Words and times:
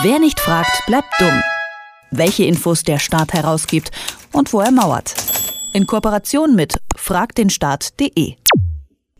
Wer 0.00 0.18
nicht 0.18 0.40
fragt, 0.40 0.86
bleibt 0.86 1.12
dumm. 1.20 1.42
Welche 2.10 2.44
Infos 2.44 2.82
der 2.82 2.98
Staat 2.98 3.34
herausgibt 3.34 3.90
und 4.32 4.50
wo 4.54 4.60
er 4.60 4.70
mauert. 4.70 5.14
In 5.74 5.86
Kooperation 5.86 6.54
mit 6.54 6.80
fragdenstaat.de. 6.96 8.36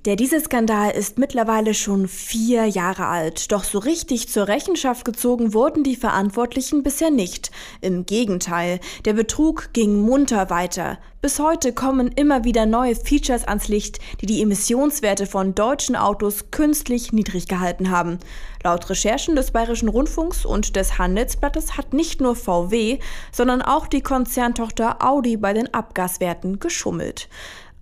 Der 0.04 0.17
Dieselskandal 0.17 0.91
ist 0.91 1.21
mittlerweile 1.21 1.75
schon 1.75 2.09
vier 2.09 2.67
Jahre 2.67 3.06
alt, 3.06 3.53
doch 3.53 3.62
so 3.62 3.79
richtig 3.79 4.29
zur 4.29 4.49
Rechenschaft 4.49 5.04
gezogen 5.04 5.54
wurden 5.54 5.85
die 5.85 5.95
Verantwortlichen 5.95 6.83
bisher 6.83 7.13
nicht. 7.13 7.53
Im 7.81 8.04
Gegenteil, 8.04 8.80
der 9.04 9.12
Betrug 9.12 9.72
ging 9.72 10.01
munter 10.01 10.51
weiter. 10.51 10.99
Bis 11.21 11.38
heute 11.38 11.72
kommen 11.72 12.08
immer 12.08 12.43
wieder 12.43 12.67
neue 12.67 12.97
Features 12.97 13.44
ans 13.44 13.69
Licht, 13.69 14.01
die 14.21 14.26
die 14.26 14.43
Emissionswerte 14.43 15.26
von 15.26 15.54
deutschen 15.54 15.94
Autos 15.94 16.51
künstlich 16.51 17.12
niedrig 17.12 17.47
gehalten 17.47 17.91
haben. 17.91 18.19
Laut 18.65 18.91
Recherchen 18.91 19.37
des 19.37 19.53
Bayerischen 19.53 19.89
Rundfunks 19.89 20.45
und 20.45 20.75
des 20.75 20.98
Handelsblattes 20.98 21.77
hat 21.77 21.93
nicht 21.93 22.21
nur 22.21 22.34
VW, 22.34 22.98
sondern 23.30 23.62
auch 23.62 23.87
die 23.87 24.03
Konzerntochter 24.03 24.97
Audi 25.01 25.37
bei 25.37 25.53
den 25.53 25.73
Abgaswerten 25.73 26.59
geschummelt. 26.59 27.29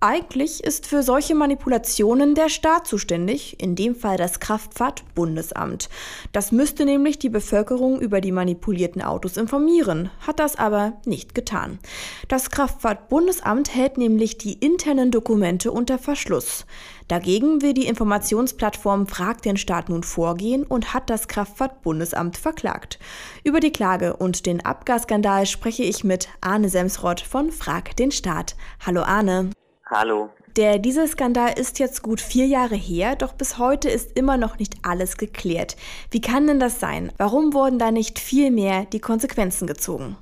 Eigentlich 0.03 0.63
ist 0.63 0.87
für 0.87 1.03
solche 1.03 1.35
Manipulationen 1.35 2.33
der 2.33 2.49
Staat 2.49 2.87
zuständig, 2.87 3.61
in 3.61 3.75
dem 3.75 3.93
Fall 3.93 4.17
das 4.17 4.39
Kraftfahrtbundesamt. 4.39 5.89
Das 6.31 6.51
müsste 6.51 6.85
nämlich 6.85 7.19
die 7.19 7.29
Bevölkerung 7.29 8.01
über 8.01 8.19
die 8.19 8.31
manipulierten 8.31 9.03
Autos 9.03 9.37
informieren, 9.37 10.09
hat 10.25 10.39
das 10.39 10.55
aber 10.55 10.93
nicht 11.05 11.35
getan. 11.35 11.77
Das 12.29 12.49
Kraftfahrtbundesamt 12.49 13.75
hält 13.75 13.99
nämlich 13.99 14.39
die 14.39 14.53
internen 14.53 15.11
Dokumente 15.11 15.71
unter 15.71 15.99
Verschluss. 15.99 16.65
Dagegen 17.07 17.61
will 17.61 17.75
die 17.75 17.85
Informationsplattform 17.85 19.05
Frag 19.05 19.43
den 19.43 19.57
Staat 19.57 19.89
nun 19.89 20.01
vorgehen 20.01 20.63
und 20.63 20.95
hat 20.95 21.11
das 21.11 21.27
Kraftfahrtbundesamt 21.27 22.37
verklagt. 22.37 22.97
Über 23.43 23.59
die 23.59 23.71
Klage 23.71 24.15
und 24.15 24.47
den 24.47 24.65
Abgasskandal 24.65 25.45
spreche 25.45 25.83
ich 25.83 26.03
mit 26.03 26.27
Arne 26.41 26.69
Semsrott 26.69 27.21
von 27.21 27.51
Frag 27.51 27.95
den 27.97 28.09
Staat. 28.09 28.55
Hallo 28.83 29.03
Arne. 29.03 29.51
Hallo. 29.93 30.29
Der 30.55 30.79
Dieselskandal 30.79 31.59
ist 31.59 31.77
jetzt 31.77 32.01
gut 32.01 32.21
vier 32.21 32.45
Jahre 32.45 32.75
her, 32.75 33.17
doch 33.17 33.33
bis 33.33 33.57
heute 33.57 33.89
ist 33.89 34.17
immer 34.17 34.37
noch 34.37 34.57
nicht 34.57 34.75
alles 34.83 35.17
geklärt. 35.17 35.75
Wie 36.11 36.21
kann 36.21 36.47
denn 36.47 36.61
das 36.61 36.79
sein? 36.79 37.11
Warum 37.17 37.53
wurden 37.53 37.77
da 37.77 37.91
nicht 37.91 38.17
viel 38.17 38.51
mehr 38.51 38.85
die 38.85 39.01
Konsequenzen 39.01 39.67
gezogen? 39.67 40.15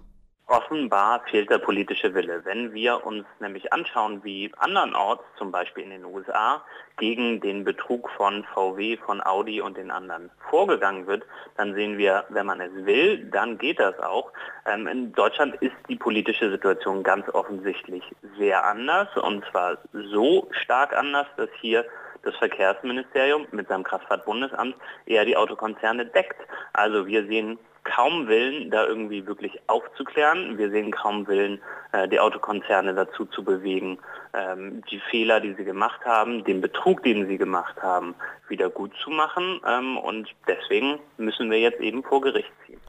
Offenbar 0.50 1.22
fehlt 1.30 1.52
der 1.52 1.60
politische 1.60 2.16
Wille. 2.16 2.44
Wenn 2.44 2.74
wir 2.74 3.06
uns 3.06 3.24
nämlich 3.40 3.72
anschauen, 3.72 4.24
wie 4.24 4.52
andernorts, 4.58 5.24
zum 5.38 5.52
Beispiel 5.52 5.84
in 5.84 5.92
den 5.92 6.06
USA, 6.06 6.64
gegen 6.98 7.40
den 7.40 7.64
Betrug 7.64 8.10
von 8.18 8.44
VW, 8.56 8.98
von 8.98 9.24
Audi 9.24 9.62
und 9.62 9.78
den 9.78 9.92
anderen 9.92 10.32
vorgegangen 10.50 11.06
wird, 11.06 11.24
dann 11.56 11.76
sehen 11.76 12.00
wir, 12.00 12.26
wenn 12.30 12.48
man 12.48 12.62
es 12.62 12.72
will, 12.74 13.30
dann 13.30 13.60
geht 13.60 13.80
das 13.80 14.00
auch. 14.00 14.32
Ähm, 14.66 14.88
in 14.88 15.14
Deutschland 15.14 15.54
ist 15.62 15.76
die 15.88 15.96
politische 15.96 16.50
Situation 16.50 17.04
ganz 17.04 17.30
offensichtlich 17.30 18.04
sehr 18.40 18.66
anders 18.66 19.08
und 19.18 19.46
zwar 19.52 19.78
so 19.94 20.48
stark 20.50 20.98
anders, 20.98 21.28
dass 21.38 21.50
hier 21.62 21.86
das 22.24 22.36
Verkehrsministerium 22.38 23.46
mit 23.52 23.68
seinem 23.68 23.84
Kraftfahrtbundesamt 23.84 24.76
eher 25.06 25.26
die 25.26 25.38
Autokonzerne 25.38 26.08
deckt. 26.08 26.42
Also 26.74 27.06
wir 27.06 27.28
sehen 27.28 27.60
kaum 27.96 28.28
Willen, 28.28 28.72
da 28.72 28.86
irgendwie 28.86 29.26
wirklich 29.26 29.60
aufzuklären. 29.68 30.58
Wir 30.58 30.70
sehen 30.70 30.92
kaum 30.92 31.28
Willen, 31.28 31.62
äh, 31.92 32.08
die 32.08 32.20
Autokonzerne 32.20 32.94
dazu 32.94 33.26
zu 33.26 33.44
bewegen, 33.44 34.00
ähm, 34.34 34.82
die 34.92 35.02
Fehler, 35.10 35.40
die 35.40 35.54
sie 35.56 35.64
gemacht 35.64 36.02
haben, 36.06 36.44
den 36.44 36.62
Betrug, 36.62 37.04
den 37.04 37.28
sie 37.28 37.38
gemacht 37.38 37.76
haben, 37.82 38.16
wieder 38.48 38.70
gut 38.70 38.92
zu 39.04 39.10
machen. 39.10 39.62
Ähm, 39.68 39.98
und 39.98 40.30
deswegen 40.48 41.00
müssen 41.18 41.50
wir 41.50 41.60
jetzt 41.60 41.80
eben 41.80 42.04
vor 42.04 42.22
Gericht 42.22 42.52
ziehen. 42.66 42.80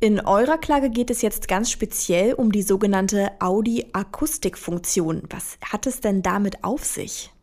In 0.00 0.20
eurer 0.26 0.58
Klage 0.58 0.90
geht 0.90 1.10
es 1.10 1.22
jetzt 1.22 1.48
ganz 1.48 1.70
speziell 1.70 2.34
um 2.34 2.52
die 2.52 2.62
sogenannte 2.62 3.30
Audi-Akustikfunktion. 3.40 5.22
Was 5.30 5.58
hat 5.64 5.86
es 5.86 6.00
denn 6.00 6.22
damit 6.22 6.62
auf 6.62 6.84
sich? 6.84 7.33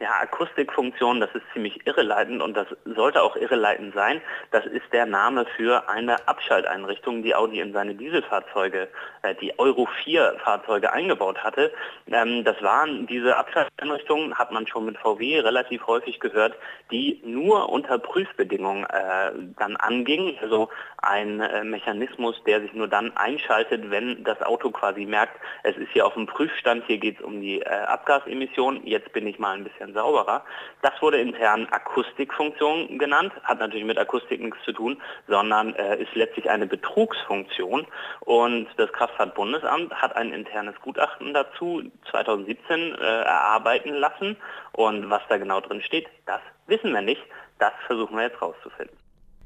Ja, 0.00 0.10
Akustikfunktion, 0.22 1.18
das 1.18 1.30
ist 1.34 1.42
ziemlich 1.52 1.84
irreleitend 1.84 2.40
und 2.40 2.56
das 2.56 2.68
sollte 2.84 3.20
auch 3.20 3.34
irreleitend 3.34 3.94
sein. 3.94 4.20
Das 4.52 4.64
ist 4.64 4.84
der 4.92 5.06
Name 5.06 5.44
für 5.56 5.88
eine 5.88 6.28
Abschalteinrichtung, 6.28 7.24
die 7.24 7.34
Audi 7.34 7.58
in 7.58 7.72
seine 7.72 7.96
Dieselfahrzeuge, 7.96 8.88
äh, 9.22 9.34
die 9.34 9.58
Euro 9.58 9.88
4 10.04 10.36
Fahrzeuge 10.44 10.92
eingebaut 10.92 11.42
hatte. 11.42 11.72
Ähm, 12.06 12.44
das 12.44 12.62
waren 12.62 13.08
diese 13.08 13.36
Abschalteinrichtungen, 13.36 14.38
hat 14.38 14.52
man 14.52 14.68
schon 14.68 14.84
mit 14.84 14.96
VW 14.98 15.40
relativ 15.40 15.84
häufig 15.88 16.20
gehört, 16.20 16.54
die 16.92 17.20
nur 17.24 17.68
unter 17.68 17.98
Prüfbedingungen 17.98 18.84
äh, 18.84 19.32
dann 19.58 19.74
angingen. 19.78 20.38
Also 20.40 20.68
ein 20.98 21.40
äh, 21.40 21.64
Mechanismus, 21.64 22.40
der 22.44 22.60
sich 22.60 22.72
nur 22.72 22.86
dann 22.86 23.16
einschaltet, 23.16 23.90
wenn 23.90 24.22
das 24.22 24.40
Auto 24.42 24.70
quasi 24.70 25.06
merkt, 25.06 25.40
es 25.64 25.76
ist 25.76 25.90
hier 25.92 26.06
auf 26.06 26.14
dem 26.14 26.26
Prüfstand, 26.26 26.84
hier 26.86 26.98
geht 26.98 27.18
es 27.18 27.24
um 27.24 27.40
die 27.40 27.62
äh, 27.62 27.68
Abgasemission, 27.68 28.86
jetzt 28.86 29.12
bin 29.12 29.26
ich 29.26 29.40
mal 29.40 29.56
ein 29.56 29.64
bisschen 29.64 29.87
bisschen 29.88 29.94
sauberer. 29.94 30.42
Das 30.82 30.92
wurde 31.00 31.20
intern 31.20 31.66
Akustikfunktion 31.70 32.98
genannt, 32.98 33.32
hat 33.44 33.58
natürlich 33.58 33.84
mit 33.86 33.98
Akustik 33.98 34.40
nichts 34.40 34.62
zu 34.64 34.72
tun, 34.72 35.00
sondern 35.26 35.74
äh, 35.74 36.02
ist 36.02 36.14
letztlich 36.14 36.48
eine 36.48 36.66
Betrugsfunktion. 36.66 37.86
Und 38.20 38.68
das 38.76 38.92
Kraftfahrtbundesamt 38.92 39.92
hat 39.94 40.16
ein 40.16 40.32
internes 40.32 40.74
Gutachten 40.82 41.34
dazu 41.34 41.82
2017 42.10 42.94
äh, 42.94 43.22
erarbeiten 43.22 43.94
lassen. 43.94 44.36
Und 44.72 45.10
was 45.10 45.22
da 45.28 45.38
genau 45.38 45.60
drin 45.60 45.82
steht, 45.82 46.08
das 46.26 46.40
wissen 46.66 46.92
wir 46.92 47.02
nicht. 47.02 47.22
Das 47.58 47.72
versuchen 47.86 48.16
wir 48.16 48.24
jetzt 48.24 48.40
rauszufinden. 48.40 48.96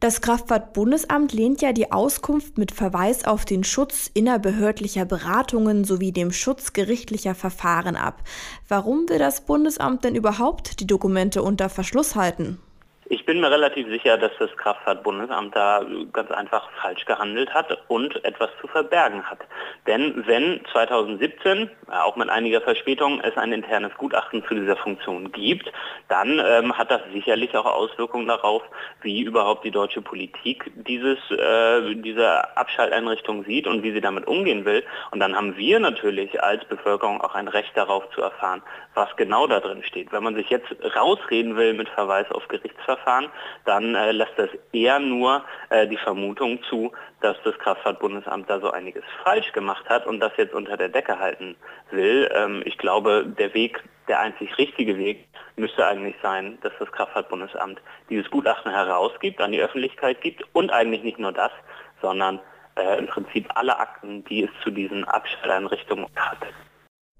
Das 0.02 0.20
Kraftfahrtbundesamt 0.20 1.32
lehnt 1.32 1.62
ja 1.62 1.72
die 1.72 1.92
Auskunft 1.92 2.58
mit 2.58 2.72
Verweis 2.72 3.24
auf 3.24 3.44
den 3.44 3.62
Schutz 3.62 4.10
innerbehördlicher 4.12 5.04
Beratungen 5.04 5.84
sowie 5.84 6.10
dem 6.10 6.32
Schutz 6.32 6.72
gerichtlicher 6.72 7.36
Verfahren 7.36 7.94
ab. 7.94 8.24
Warum 8.66 9.08
will 9.08 9.20
das 9.20 9.42
Bundesamt 9.42 10.02
denn 10.02 10.16
überhaupt 10.16 10.80
die 10.80 10.88
Dokumente 10.88 11.44
unter 11.44 11.68
Verschluss 11.68 12.16
halten? 12.16 12.58
Ich 13.12 13.26
bin 13.26 13.42
mir 13.42 13.50
relativ 13.50 13.88
sicher, 13.88 14.16
dass 14.16 14.32
das 14.38 14.48
Kraftfahrtbundesamt 14.56 15.54
da 15.54 15.84
ganz 16.14 16.30
einfach 16.30 16.70
falsch 16.80 17.04
gehandelt 17.04 17.52
hat 17.52 17.76
und 17.88 18.24
etwas 18.24 18.48
zu 18.58 18.66
verbergen 18.66 19.22
hat. 19.24 19.40
Denn 19.86 20.26
wenn 20.26 20.62
2017, 20.72 21.68
auch 21.90 22.16
mit 22.16 22.30
einiger 22.30 22.62
Verspätung, 22.62 23.20
es 23.20 23.36
ein 23.36 23.52
internes 23.52 23.92
Gutachten 23.98 24.42
zu 24.48 24.54
dieser 24.54 24.76
Funktion 24.76 25.30
gibt, 25.30 25.70
dann 26.08 26.40
ähm, 26.42 26.72
hat 26.78 26.90
das 26.90 27.02
sicherlich 27.12 27.54
auch 27.54 27.66
Auswirkungen 27.66 28.28
darauf, 28.28 28.62
wie 29.02 29.20
überhaupt 29.20 29.66
die 29.66 29.70
deutsche 29.70 30.00
Politik 30.00 30.72
dieses, 30.74 31.18
äh, 31.32 31.94
diese 31.96 32.56
Abschalteinrichtung 32.56 33.44
sieht 33.44 33.66
und 33.66 33.82
wie 33.82 33.92
sie 33.92 34.00
damit 34.00 34.26
umgehen 34.26 34.64
will. 34.64 34.82
Und 35.10 35.20
dann 35.20 35.36
haben 35.36 35.54
wir 35.58 35.80
natürlich 35.80 36.42
als 36.42 36.64
Bevölkerung 36.64 37.20
auch 37.20 37.34
ein 37.34 37.48
Recht 37.48 37.76
darauf 37.76 38.08
zu 38.14 38.22
erfahren, 38.22 38.62
was 38.94 39.14
genau 39.16 39.46
da 39.46 39.60
drin 39.60 39.82
steht. 39.84 40.12
Wenn 40.12 40.24
man 40.24 40.34
sich 40.34 40.48
jetzt 40.48 40.74
rausreden 40.96 41.56
will 41.56 41.74
mit 41.74 41.90
Verweis 41.90 42.30
auf 42.30 42.48
Gerichtsverfahren, 42.48 43.01
Verfahren, 43.02 43.28
dann 43.64 43.94
äh, 43.94 44.12
lässt 44.12 44.32
das 44.36 44.48
eher 44.72 44.98
nur 44.98 45.44
äh, 45.70 45.86
die 45.86 45.96
Vermutung 45.96 46.62
zu, 46.68 46.92
dass 47.20 47.36
das 47.44 47.58
Kraftfahrtbundesamt 47.58 48.48
da 48.48 48.60
so 48.60 48.70
einiges 48.70 49.04
falsch 49.24 49.52
gemacht 49.52 49.88
hat 49.88 50.06
und 50.06 50.20
das 50.20 50.32
jetzt 50.36 50.54
unter 50.54 50.76
der 50.76 50.88
Decke 50.88 51.18
halten 51.18 51.56
will. 51.90 52.30
Ähm, 52.34 52.62
ich 52.64 52.78
glaube, 52.78 53.26
der 53.26 53.54
Weg, 53.54 53.82
der 54.08 54.20
einzig 54.20 54.56
richtige 54.58 54.96
Weg, 54.98 55.28
müsste 55.56 55.86
eigentlich 55.86 56.16
sein, 56.22 56.58
dass 56.62 56.72
das 56.78 56.90
Kraftfahrtbundesamt 56.92 57.80
dieses 58.08 58.30
Gutachten 58.30 58.72
herausgibt, 58.72 59.40
an 59.40 59.52
die 59.52 59.60
Öffentlichkeit 59.60 60.20
gibt 60.20 60.42
und 60.54 60.72
eigentlich 60.72 61.02
nicht 61.02 61.18
nur 61.18 61.32
das, 61.32 61.52
sondern 62.00 62.40
äh, 62.76 62.98
im 62.98 63.06
Prinzip 63.06 63.48
alle 63.54 63.78
Akten, 63.78 64.24
die 64.24 64.44
es 64.44 64.50
zu 64.62 64.70
diesen 64.70 65.04
Abstelleinrichtungen 65.04 66.06
hat. 66.16 66.38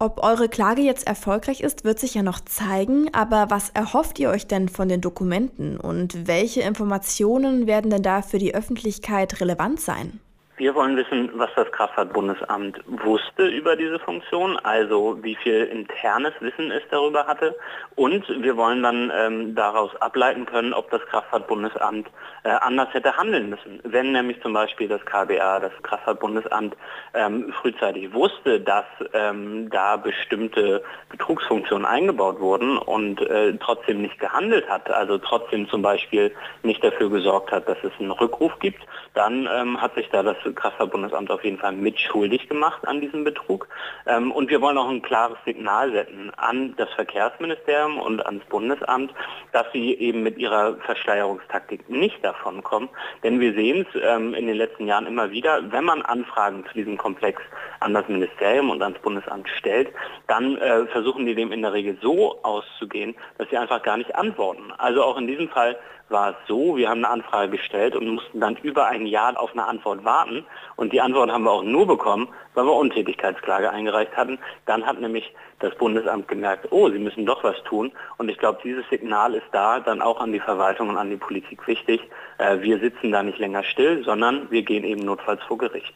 Ob 0.02 0.24
eure 0.24 0.48
Klage 0.48 0.82
jetzt 0.82 1.06
erfolgreich 1.06 1.60
ist, 1.60 1.84
wird 1.84 2.00
sich 2.00 2.14
ja 2.14 2.24
noch 2.24 2.40
zeigen, 2.40 3.14
aber 3.14 3.50
was 3.50 3.70
erhofft 3.70 4.18
ihr 4.18 4.30
euch 4.30 4.48
denn 4.48 4.68
von 4.68 4.88
den 4.88 5.00
Dokumenten 5.00 5.76
und 5.76 6.26
welche 6.26 6.62
Informationen 6.62 7.68
werden 7.68 7.88
denn 7.88 8.02
da 8.02 8.20
für 8.20 8.38
die 8.38 8.52
Öffentlichkeit 8.52 9.40
relevant 9.40 9.80
sein? 9.80 10.18
Wir 10.58 10.74
wollen 10.74 10.98
wissen, 10.98 11.30
was 11.34 11.48
das 11.56 11.72
Kraftfahrtbundesamt 11.72 12.78
wusste 12.86 13.46
über 13.46 13.74
diese 13.74 13.98
Funktion, 13.98 14.58
also 14.58 15.18
wie 15.22 15.34
viel 15.34 15.64
internes 15.64 16.34
Wissen 16.40 16.70
es 16.70 16.82
darüber 16.90 17.26
hatte. 17.26 17.56
Und 17.94 18.28
wir 18.28 18.56
wollen 18.58 18.82
dann 18.82 19.10
ähm, 19.16 19.54
daraus 19.54 19.96
ableiten 20.02 20.44
können, 20.44 20.74
ob 20.74 20.90
das 20.90 21.00
Kraftfahrtbundesamt 21.06 22.06
äh, 22.44 22.50
anders 22.50 22.92
hätte 22.92 23.16
handeln 23.16 23.48
müssen. 23.48 23.80
Wenn 23.84 24.12
nämlich 24.12 24.42
zum 24.42 24.52
Beispiel 24.52 24.88
das 24.88 25.00
KBA, 25.06 25.60
das 25.60 25.72
Kraftfahrtbundesamt, 25.82 26.76
ähm, 27.14 27.52
frühzeitig 27.60 28.12
wusste, 28.12 28.60
dass 28.60 28.84
ähm, 29.14 29.70
da 29.70 29.96
bestimmte 29.96 30.84
Betrugsfunktionen 31.08 31.86
eingebaut 31.86 32.40
wurden 32.40 32.76
und 32.76 33.22
äh, 33.22 33.56
trotzdem 33.58 34.02
nicht 34.02 34.18
gehandelt 34.18 34.68
hat, 34.68 34.90
also 34.90 35.16
trotzdem 35.16 35.66
zum 35.70 35.80
Beispiel 35.80 36.34
nicht 36.62 36.84
dafür 36.84 37.08
gesorgt 37.08 37.52
hat, 37.52 37.66
dass 37.68 37.78
es 37.82 37.92
einen 37.98 38.10
Rückruf 38.10 38.58
gibt, 38.58 38.82
dann 39.14 39.48
ähm, 39.50 39.80
hat 39.80 39.94
sich 39.94 40.08
da 40.10 40.22
das 40.22 40.41
Kraftfahrtbundesamt 40.52 41.30
auf 41.30 41.44
jeden 41.44 41.58
Fall 41.58 41.72
mitschuldig 41.72 42.48
gemacht 42.48 42.86
an 42.86 43.00
diesem 43.00 43.24
Betrug. 43.24 43.68
Ähm, 44.06 44.32
und 44.32 44.50
wir 44.50 44.60
wollen 44.60 44.78
auch 44.78 44.88
ein 44.88 45.02
klares 45.02 45.38
Signal 45.44 45.92
setzen 45.92 46.32
an 46.36 46.74
das 46.76 46.90
Verkehrsministerium 46.94 47.98
und 47.98 48.24
ans 48.24 48.44
Bundesamt, 48.46 49.12
dass 49.52 49.66
sie 49.72 49.94
eben 49.94 50.22
mit 50.22 50.38
ihrer 50.38 50.76
Verschleierungstaktik 50.78 51.88
nicht 51.88 52.24
davon 52.24 52.62
kommen. 52.62 52.88
Denn 53.22 53.40
wir 53.40 53.54
sehen 53.54 53.86
es 53.88 54.00
ähm, 54.02 54.34
in 54.34 54.46
den 54.46 54.56
letzten 54.56 54.86
Jahren 54.86 55.06
immer 55.06 55.30
wieder, 55.30 55.60
wenn 55.70 55.84
man 55.84 56.02
Anfragen 56.02 56.64
zu 56.66 56.74
diesem 56.74 56.96
Komplex 56.96 57.42
an 57.80 57.94
das 57.94 58.08
Ministerium 58.08 58.70
und 58.70 58.82
ans 58.82 58.98
Bundesamt 59.00 59.48
stellt, 59.58 59.88
dann 60.26 60.56
äh, 60.56 60.86
versuchen 60.86 61.26
die 61.26 61.34
dem 61.34 61.52
in 61.52 61.62
der 61.62 61.72
Regel 61.72 61.98
so 62.00 62.42
auszugehen, 62.42 63.14
dass 63.38 63.48
sie 63.50 63.58
einfach 63.58 63.82
gar 63.82 63.96
nicht 63.96 64.14
antworten. 64.14 64.72
Also 64.78 65.02
auch 65.02 65.18
in 65.18 65.26
diesem 65.26 65.48
Fall 65.48 65.76
war 66.12 66.30
es 66.30 66.36
so, 66.46 66.76
wir 66.76 66.88
haben 66.88 67.04
eine 67.04 67.08
Anfrage 67.08 67.52
gestellt 67.52 67.96
und 67.96 68.06
mussten 68.06 68.40
dann 68.40 68.56
über 68.62 68.86
ein 68.86 69.06
Jahr 69.06 69.38
auf 69.40 69.52
eine 69.52 69.66
Antwort 69.66 70.04
warten. 70.04 70.31
Und 70.76 70.92
die 70.92 71.00
Antwort 71.00 71.30
haben 71.30 71.44
wir 71.44 71.52
auch 71.52 71.62
nur 71.62 71.86
bekommen, 71.86 72.28
weil 72.54 72.64
wir 72.64 72.74
Untätigkeitsklage 72.74 73.70
eingereicht 73.70 74.16
hatten. 74.16 74.38
Dann 74.66 74.86
hat 74.86 75.00
nämlich 75.00 75.32
das 75.60 75.74
Bundesamt 75.76 76.28
gemerkt, 76.28 76.68
oh, 76.70 76.90
sie 76.90 76.98
müssen 76.98 77.26
doch 77.26 77.42
was 77.44 77.62
tun. 77.64 77.92
Und 78.18 78.28
ich 78.28 78.38
glaube, 78.38 78.60
dieses 78.64 78.88
Signal 78.90 79.34
ist 79.34 79.46
da 79.52 79.80
dann 79.80 80.02
auch 80.02 80.20
an 80.20 80.32
die 80.32 80.40
Verwaltung 80.40 80.88
und 80.88 80.96
an 80.96 81.10
die 81.10 81.16
Politik 81.16 81.66
wichtig. 81.66 82.00
Äh, 82.38 82.60
wir 82.60 82.78
sitzen 82.80 83.12
da 83.12 83.22
nicht 83.22 83.38
länger 83.38 83.62
still, 83.62 84.02
sondern 84.04 84.50
wir 84.50 84.62
gehen 84.62 84.84
eben 84.84 85.02
notfalls 85.02 85.42
vor 85.44 85.58
Gericht. 85.58 85.94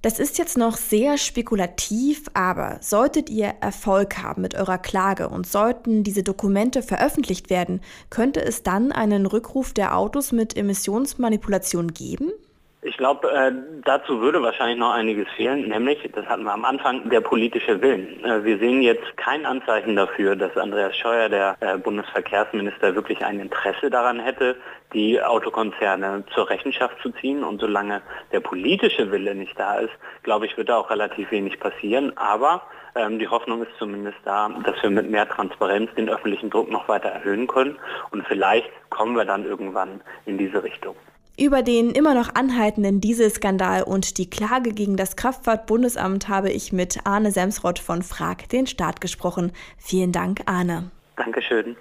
Das 0.00 0.20
ist 0.20 0.38
jetzt 0.38 0.56
noch 0.56 0.76
sehr 0.76 1.18
spekulativ, 1.18 2.26
aber 2.32 2.78
solltet 2.80 3.28
ihr 3.30 3.54
Erfolg 3.60 4.22
haben 4.22 4.42
mit 4.42 4.54
eurer 4.54 4.78
Klage 4.78 5.28
und 5.28 5.44
sollten 5.44 6.04
diese 6.04 6.22
Dokumente 6.22 6.82
veröffentlicht 6.82 7.50
werden, 7.50 7.80
könnte 8.08 8.40
es 8.40 8.62
dann 8.62 8.92
einen 8.92 9.26
Rückruf 9.26 9.72
der 9.72 9.96
Autos 9.96 10.30
mit 10.30 10.56
Emissionsmanipulation 10.56 11.94
geben? 11.94 12.30
Ich 12.80 12.96
glaube, 12.96 13.28
äh, 13.32 13.50
dazu 13.84 14.20
würde 14.20 14.40
wahrscheinlich 14.40 14.78
noch 14.78 14.92
einiges 14.92 15.26
fehlen, 15.36 15.68
nämlich, 15.68 15.98
das 16.14 16.24
hatten 16.26 16.44
wir 16.44 16.52
am 16.52 16.64
Anfang, 16.64 17.10
der 17.10 17.20
politische 17.20 17.82
Willen. 17.82 18.24
Äh, 18.24 18.44
wir 18.44 18.56
sehen 18.58 18.82
jetzt 18.82 19.16
kein 19.16 19.44
Anzeichen 19.46 19.96
dafür, 19.96 20.36
dass 20.36 20.56
Andreas 20.56 20.96
Scheuer, 20.96 21.28
der 21.28 21.56
äh, 21.58 21.76
Bundesverkehrsminister, 21.76 22.94
wirklich 22.94 23.24
ein 23.24 23.40
Interesse 23.40 23.90
daran 23.90 24.20
hätte, 24.20 24.54
die 24.92 25.20
Autokonzerne 25.20 26.22
zur 26.32 26.48
Rechenschaft 26.48 26.96
zu 27.02 27.10
ziehen. 27.10 27.42
Und 27.42 27.60
solange 27.60 28.00
der 28.30 28.38
politische 28.38 29.10
Wille 29.10 29.34
nicht 29.34 29.58
da 29.58 29.78
ist, 29.78 29.92
glaube 30.22 30.46
ich, 30.46 30.56
wird 30.56 30.68
da 30.68 30.76
auch 30.76 30.90
relativ 30.90 31.32
wenig 31.32 31.58
passieren. 31.58 32.16
Aber 32.16 32.62
ähm, 32.94 33.18
die 33.18 33.26
Hoffnung 33.26 33.60
ist 33.60 33.72
zumindest 33.80 34.18
da, 34.24 34.50
dass 34.64 34.80
wir 34.84 34.90
mit 34.90 35.10
mehr 35.10 35.28
Transparenz 35.28 35.92
den 35.96 36.08
öffentlichen 36.08 36.48
Druck 36.48 36.70
noch 36.70 36.86
weiter 36.86 37.08
erhöhen 37.08 37.48
können. 37.48 37.76
Und 38.12 38.24
vielleicht 38.28 38.70
kommen 38.88 39.16
wir 39.16 39.24
dann 39.24 39.44
irgendwann 39.44 40.00
in 40.26 40.38
diese 40.38 40.62
Richtung. 40.62 40.94
Über 41.38 41.62
den 41.62 41.92
immer 41.92 42.14
noch 42.14 42.34
anhaltenden 42.34 43.00
Dieselskandal 43.00 43.84
und 43.84 44.18
die 44.18 44.28
Klage 44.28 44.72
gegen 44.72 44.96
das 44.96 45.14
Kraftfahrtbundesamt 45.14 46.28
habe 46.28 46.50
ich 46.50 46.72
mit 46.72 46.98
Arne 47.04 47.30
Semsrott 47.30 47.78
von 47.78 48.02
Frag 48.02 48.48
den 48.48 48.66
Staat 48.66 49.00
gesprochen. 49.00 49.52
Vielen 49.76 50.10
Dank, 50.10 50.40
Arne. 50.46 50.90
Dankeschön. 51.16 51.76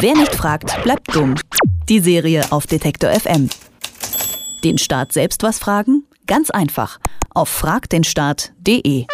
Wer 0.00 0.16
nicht 0.16 0.34
fragt, 0.34 0.82
bleibt 0.82 1.14
dumm. 1.14 1.36
Die 1.88 2.00
Serie 2.00 2.42
auf 2.50 2.66
Detektor 2.66 3.10
FM. 3.12 3.48
Den 4.64 4.78
Staat 4.78 5.12
selbst 5.12 5.44
was 5.44 5.60
fragen? 5.60 6.04
Ganz 6.26 6.50
einfach. 6.50 6.98
Auf 7.32 7.48
fragdenstaat.de. 7.48 9.06